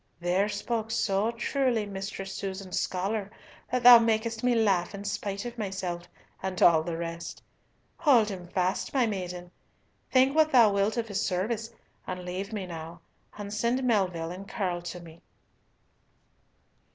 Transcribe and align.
"There 0.19 0.49
spoke 0.49 0.89
so 0.89 1.29
truly 1.29 1.85
Mistress 1.85 2.33
Susan's 2.33 2.79
scholar 2.79 3.29
that 3.71 3.83
thou 3.83 3.99
makest 3.99 4.43
me 4.43 4.55
laugh 4.55 4.95
in 4.95 5.03
spite 5.03 5.45
of 5.45 5.59
myself 5.59 6.07
and 6.41 6.59
all 6.59 6.81
the 6.81 6.97
rest. 6.97 7.43
Hold 7.97 8.29
him 8.29 8.47
fast, 8.47 8.95
my 8.95 9.05
maiden; 9.05 9.51
think 10.11 10.35
what 10.35 10.51
thou 10.51 10.73
wilt 10.73 10.97
of 10.97 11.07
his 11.07 11.23
service, 11.23 11.69
and 12.07 12.25
leave 12.25 12.51
me 12.51 12.65
now, 12.65 13.01
and 13.37 13.53
send 13.53 13.83
Melville 13.83 14.31
and 14.31 14.47
Curll 14.49 14.81
to 14.81 14.99
me." 14.99 15.21